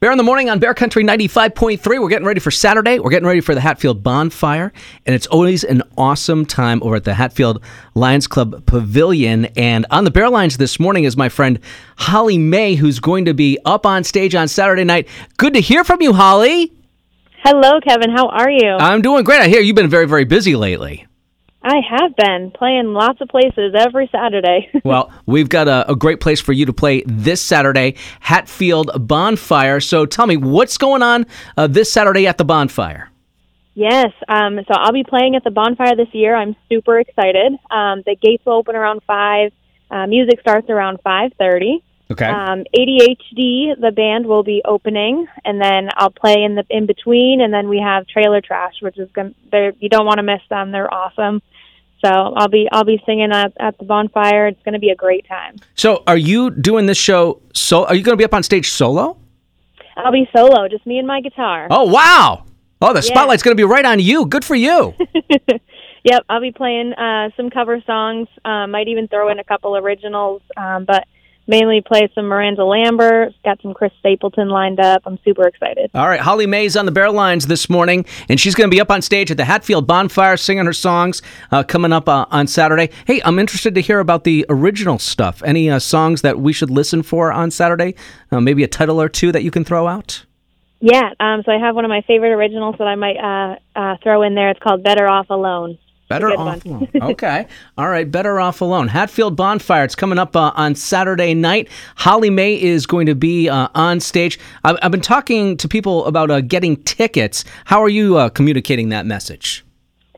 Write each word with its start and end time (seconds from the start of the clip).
Bear 0.00 0.12
in 0.12 0.16
the 0.16 0.22
morning 0.22 0.48
on 0.48 0.60
Bear 0.60 0.74
Country 0.74 1.02
95.3. 1.02 2.00
We're 2.00 2.08
getting 2.08 2.24
ready 2.24 2.38
for 2.38 2.52
Saturday. 2.52 3.00
We're 3.00 3.10
getting 3.10 3.26
ready 3.26 3.40
for 3.40 3.52
the 3.52 3.60
Hatfield 3.60 4.00
Bonfire. 4.04 4.72
And 5.04 5.12
it's 5.12 5.26
always 5.26 5.64
an 5.64 5.82
awesome 5.96 6.46
time 6.46 6.80
over 6.84 6.94
at 6.94 7.02
the 7.02 7.14
Hatfield 7.14 7.60
Lions 7.96 8.28
Club 8.28 8.64
Pavilion. 8.64 9.46
And 9.56 9.86
on 9.90 10.04
the 10.04 10.12
Bear 10.12 10.30
Lines 10.30 10.56
this 10.56 10.78
morning 10.78 11.02
is 11.02 11.16
my 11.16 11.28
friend 11.28 11.58
Holly 11.96 12.38
May, 12.38 12.76
who's 12.76 13.00
going 13.00 13.24
to 13.24 13.34
be 13.34 13.58
up 13.64 13.86
on 13.86 14.04
stage 14.04 14.36
on 14.36 14.46
Saturday 14.46 14.84
night. 14.84 15.08
Good 15.36 15.54
to 15.54 15.60
hear 15.60 15.82
from 15.82 16.00
you, 16.00 16.12
Holly. 16.12 16.72
Hello, 17.42 17.80
Kevin. 17.80 18.12
How 18.12 18.28
are 18.28 18.50
you? 18.50 18.76
I'm 18.78 19.02
doing 19.02 19.24
great. 19.24 19.40
I 19.40 19.48
hear 19.48 19.60
you've 19.60 19.74
been 19.74 19.90
very, 19.90 20.06
very 20.06 20.24
busy 20.24 20.54
lately. 20.54 21.07
I 21.62 21.80
have 21.90 22.14
been 22.14 22.52
playing 22.52 22.92
lots 22.92 23.20
of 23.20 23.28
places 23.28 23.74
every 23.76 24.08
Saturday. 24.12 24.70
well, 24.84 25.12
we've 25.26 25.48
got 25.48 25.66
a, 25.66 25.90
a, 25.90 25.96
great 25.96 26.20
place 26.20 26.40
for 26.40 26.52
you 26.52 26.66
to 26.66 26.72
play 26.72 27.02
this 27.06 27.40
Saturday, 27.40 27.96
Hatfield 28.20 28.90
Bonfire. 29.08 29.80
So 29.80 30.06
tell 30.06 30.26
me, 30.26 30.36
what's 30.36 30.78
going 30.78 31.02
on 31.02 31.26
uh, 31.56 31.66
this 31.66 31.92
Saturday 31.92 32.26
at 32.28 32.38
the 32.38 32.44
bonfire? 32.44 33.10
Yes, 33.74 34.12
um, 34.28 34.58
so 34.66 34.74
I'll 34.74 34.92
be 34.92 35.04
playing 35.04 35.36
at 35.36 35.44
the 35.44 35.50
bonfire 35.50 35.94
this 35.94 36.08
year. 36.12 36.34
I'm 36.34 36.56
super 36.68 36.98
excited. 36.98 37.52
Um, 37.70 38.02
the 38.06 38.16
gates 38.20 38.44
will 38.44 38.54
open 38.54 38.74
around 38.74 39.02
five. 39.06 39.52
Uh, 39.90 40.06
music 40.06 40.40
starts 40.40 40.68
around 40.68 40.98
five 41.02 41.32
thirty. 41.38 41.82
Okay. 42.10 42.26
Um, 42.26 42.64
ADHD, 42.74 43.78
the 43.78 43.92
band 43.94 44.26
will 44.26 44.42
be 44.42 44.62
opening, 44.64 45.26
and 45.44 45.60
then 45.60 45.90
I'll 45.94 46.10
play 46.10 46.42
in 46.42 46.54
the 46.54 46.64
in 46.70 46.86
between, 46.86 47.42
and 47.42 47.52
then 47.52 47.68
we 47.68 47.78
have 47.78 48.06
Trailer 48.06 48.40
Trash, 48.40 48.74
which 48.80 48.98
is 48.98 49.10
going. 49.12 49.34
To 49.52 49.72
be, 49.72 49.78
you 49.80 49.88
don't 49.90 50.06
want 50.06 50.16
to 50.18 50.22
miss 50.22 50.40
them. 50.48 50.72
They're 50.72 50.92
awesome. 50.92 51.42
So 52.04 52.08
I'll 52.10 52.48
be 52.48 52.66
I'll 52.72 52.84
be 52.84 53.02
singing 53.04 53.30
at, 53.32 53.52
at 53.60 53.76
the 53.78 53.84
bonfire. 53.84 54.46
It's 54.46 54.62
going 54.62 54.72
to 54.72 54.78
be 54.78 54.90
a 54.90 54.96
great 54.96 55.26
time. 55.28 55.56
So 55.74 56.02
are 56.06 56.16
you 56.16 56.50
doing 56.50 56.86
this 56.86 56.98
show? 56.98 57.42
So 57.52 57.84
are 57.84 57.94
you 57.94 58.02
going 58.02 58.14
to 58.14 58.20
be 58.20 58.24
up 58.24 58.34
on 58.34 58.42
stage 58.42 58.70
solo? 58.70 59.18
I'll 59.96 60.12
be 60.12 60.28
solo, 60.34 60.68
just 60.68 60.86
me 60.86 60.98
and 60.98 61.08
my 61.08 61.20
guitar. 61.20 61.66
Oh 61.70 61.84
wow! 61.84 62.44
Oh, 62.80 62.92
the 62.92 63.00
yeah. 63.00 63.12
spotlight's 63.12 63.42
going 63.42 63.56
to 63.56 63.60
be 63.60 63.64
right 63.64 63.84
on 63.84 63.98
you. 63.98 64.26
Good 64.26 64.44
for 64.44 64.54
you. 64.54 64.94
yep, 66.04 66.24
I'll 66.28 66.40
be 66.40 66.52
playing 66.52 66.92
uh, 66.92 67.30
some 67.36 67.50
cover 67.50 67.82
songs. 67.84 68.28
Uh, 68.44 68.66
might 68.68 68.88
even 68.88 69.08
throw 69.08 69.28
in 69.30 69.40
a 69.40 69.44
couple 69.44 69.76
originals, 69.76 70.40
um, 70.56 70.84
but 70.84 71.06
mainly 71.48 71.80
play 71.80 72.08
some 72.14 72.26
Miranda 72.26 72.64
Lambert. 72.64 73.34
Got 73.44 73.60
some 73.62 73.74
Chris 73.74 73.92
Stapleton 73.98 74.48
lined 74.48 74.78
up. 74.78 75.02
I'm 75.06 75.18
super 75.24 75.48
excited. 75.48 75.90
All 75.94 76.06
right, 76.06 76.20
Holly 76.20 76.46
May's 76.46 76.76
on 76.76 76.86
the 76.86 76.92
Bear 76.92 77.10
Lines 77.10 77.46
this 77.46 77.68
morning, 77.68 78.04
and 78.28 78.38
she's 78.38 78.54
going 78.54 78.70
to 78.70 78.74
be 78.74 78.80
up 78.80 78.90
on 78.90 79.02
stage 79.02 79.30
at 79.30 79.36
the 79.36 79.46
Hatfield 79.46 79.86
Bonfire 79.86 80.36
singing 80.36 80.66
her 80.66 80.72
songs 80.72 81.22
uh, 81.50 81.62
coming 81.62 81.92
up 81.92 82.08
uh, 82.08 82.26
on 82.30 82.46
Saturday. 82.46 82.90
Hey, 83.06 83.20
I'm 83.24 83.38
interested 83.38 83.74
to 83.74 83.80
hear 83.80 83.98
about 83.98 84.24
the 84.24 84.46
original 84.48 84.98
stuff. 84.98 85.42
Any 85.42 85.70
uh, 85.70 85.78
songs 85.78 86.22
that 86.22 86.38
we 86.38 86.52
should 86.52 86.70
listen 86.70 87.02
for 87.02 87.32
on 87.32 87.50
Saturday? 87.50 87.94
Uh, 88.30 88.40
maybe 88.40 88.62
a 88.62 88.68
title 88.68 89.00
or 89.00 89.08
two 89.08 89.32
that 89.32 89.42
you 89.42 89.50
can 89.50 89.64
throw 89.64 89.88
out? 89.88 90.24
Yeah, 90.80 91.10
um, 91.18 91.42
so 91.44 91.50
I 91.50 91.58
have 91.58 91.74
one 91.74 91.84
of 91.84 91.88
my 91.88 92.02
favorite 92.02 92.30
originals 92.30 92.76
that 92.78 92.86
I 92.86 92.94
might 92.94 93.16
uh, 93.16 93.56
uh, 93.74 93.96
throw 94.02 94.22
in 94.22 94.34
there. 94.34 94.50
It's 94.50 94.60
called 94.60 94.84
Better 94.84 95.08
Off 95.08 95.28
Alone. 95.30 95.78
Better 96.08 96.30
off 96.30 96.64
alone. 96.64 96.88
okay. 97.02 97.46
All 97.76 97.88
right. 97.88 98.10
Better 98.10 98.40
off 98.40 98.60
alone. 98.62 98.88
Hatfield 98.88 99.36
Bonfire. 99.36 99.84
It's 99.84 99.94
coming 99.94 100.18
up 100.18 100.34
uh, 100.34 100.52
on 100.54 100.74
Saturday 100.74 101.34
night. 101.34 101.68
Holly 101.96 102.30
May 102.30 102.60
is 102.60 102.86
going 102.86 103.06
to 103.06 103.14
be 103.14 103.48
uh, 103.48 103.68
on 103.74 104.00
stage. 104.00 104.38
I've, 104.64 104.78
I've, 104.82 104.90
been 104.90 105.02
talking 105.02 105.56
to 105.58 105.68
people 105.68 106.06
about 106.06 106.30
uh, 106.30 106.40
getting 106.40 106.82
tickets. 106.82 107.44
How 107.66 107.82
are 107.82 107.90
you 107.90 108.16
uh, 108.16 108.30
communicating 108.30 108.88
that 108.88 109.04
message? 109.04 109.64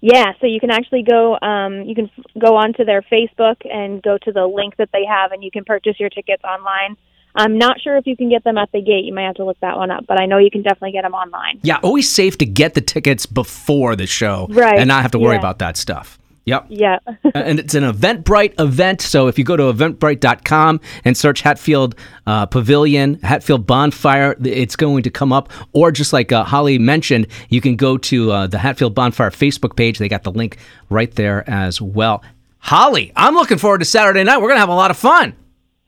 Yeah, 0.00 0.32
so 0.40 0.46
you 0.46 0.60
can 0.60 0.70
actually 0.70 1.02
go. 1.02 1.38
Um, 1.40 1.82
you 1.82 1.94
can 1.94 2.10
go 2.38 2.56
onto 2.56 2.84
their 2.84 3.02
Facebook 3.02 3.56
and 3.64 4.00
go 4.02 4.16
to 4.18 4.30
the 4.30 4.46
link 4.46 4.76
that 4.76 4.90
they 4.92 5.04
have, 5.04 5.32
and 5.32 5.42
you 5.42 5.50
can 5.50 5.64
purchase 5.64 5.98
your 5.98 6.10
tickets 6.10 6.44
online. 6.44 6.96
I'm 7.34 7.58
not 7.58 7.80
sure 7.80 7.96
if 7.96 8.06
you 8.06 8.16
can 8.16 8.28
get 8.28 8.44
them 8.44 8.58
at 8.58 8.70
the 8.72 8.80
gate. 8.80 9.04
You 9.04 9.14
might 9.14 9.26
have 9.26 9.36
to 9.36 9.44
look 9.44 9.58
that 9.60 9.76
one 9.76 9.90
up, 9.90 10.06
but 10.06 10.20
I 10.20 10.26
know 10.26 10.38
you 10.38 10.50
can 10.50 10.62
definitely 10.62 10.92
get 10.92 11.02
them 11.02 11.14
online. 11.14 11.60
Yeah, 11.62 11.78
always 11.82 12.08
safe 12.08 12.38
to 12.38 12.46
get 12.46 12.74
the 12.74 12.80
tickets 12.80 13.26
before 13.26 13.96
the 13.96 14.06
show, 14.06 14.46
right? 14.50 14.78
And 14.78 14.88
not 14.88 15.02
have 15.02 15.12
to 15.12 15.18
worry 15.18 15.34
yeah. 15.34 15.40
about 15.40 15.58
that 15.60 15.76
stuff. 15.76 16.18
Yep. 16.48 16.66
Yeah. 16.70 16.98
and 17.34 17.60
it's 17.60 17.74
an 17.74 17.84
Eventbrite 17.84 18.58
event. 18.58 19.02
So 19.02 19.28
if 19.28 19.38
you 19.38 19.44
go 19.44 19.54
to 19.54 19.64
eventbrite.com 19.64 20.80
and 21.04 21.14
search 21.14 21.42
Hatfield 21.42 21.94
uh, 22.26 22.46
Pavilion, 22.46 23.20
Hatfield 23.20 23.66
Bonfire, 23.66 24.34
it's 24.42 24.74
going 24.74 25.02
to 25.02 25.10
come 25.10 25.30
up. 25.30 25.52
Or 25.74 25.92
just 25.92 26.14
like 26.14 26.32
uh, 26.32 26.44
Holly 26.44 26.78
mentioned, 26.78 27.26
you 27.50 27.60
can 27.60 27.76
go 27.76 27.98
to 27.98 28.32
uh, 28.32 28.46
the 28.46 28.56
Hatfield 28.56 28.94
Bonfire 28.94 29.30
Facebook 29.30 29.76
page. 29.76 29.98
They 29.98 30.08
got 30.08 30.22
the 30.22 30.32
link 30.32 30.56
right 30.88 31.14
there 31.16 31.48
as 31.50 31.82
well. 31.82 32.24
Holly, 32.60 33.12
I'm 33.14 33.34
looking 33.34 33.58
forward 33.58 33.78
to 33.78 33.84
Saturday 33.84 34.24
night. 34.24 34.38
We're 34.38 34.48
going 34.48 34.56
to 34.56 34.60
have 34.60 34.70
a 34.70 34.74
lot 34.74 34.90
of 34.90 34.96
fun. 34.96 35.36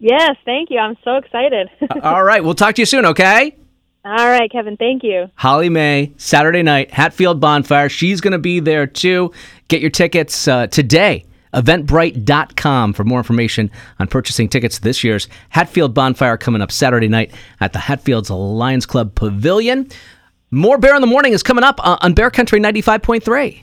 Yes, 0.00 0.36
thank 0.46 0.70
you. 0.70 0.78
I'm 0.78 0.96
so 1.04 1.16
excited. 1.16 1.68
All 2.02 2.24
right. 2.24 2.42
We'll 2.42 2.54
talk 2.54 2.74
to 2.76 2.82
you 2.82 2.86
soon, 2.86 3.04
okay? 3.06 3.54
All 4.02 4.28
right, 4.28 4.50
Kevin. 4.50 4.78
Thank 4.78 5.04
you. 5.04 5.26
Holly 5.34 5.68
May, 5.68 6.12
Saturday 6.16 6.62
night, 6.62 6.90
Hatfield 6.90 7.38
Bonfire. 7.38 7.90
She's 7.90 8.22
going 8.22 8.32
to 8.32 8.38
be 8.38 8.58
there 8.58 8.86
too. 8.86 9.30
Get 9.68 9.82
your 9.82 9.90
tickets 9.90 10.48
uh, 10.48 10.66
today. 10.68 11.26
Eventbrite.com 11.52 12.92
for 12.94 13.04
more 13.04 13.18
information 13.18 13.70
on 13.98 14.06
purchasing 14.06 14.48
tickets 14.48 14.76
to 14.76 14.82
this 14.82 15.04
year's 15.04 15.28
Hatfield 15.50 15.92
Bonfire 15.92 16.38
coming 16.38 16.62
up 16.62 16.72
Saturday 16.72 17.08
night 17.08 17.32
at 17.60 17.72
the 17.72 17.78
Hatfields 17.78 18.30
Lions 18.30 18.86
Club 18.86 19.14
Pavilion. 19.14 19.88
More 20.50 20.78
Bear 20.78 20.94
in 20.94 21.00
the 21.00 21.06
Morning 21.06 21.32
is 21.32 21.42
coming 21.42 21.64
up 21.64 21.78
uh, 21.84 21.98
on 22.00 22.14
Bear 22.14 22.30
Country 22.30 22.58
95.3. 22.60 23.62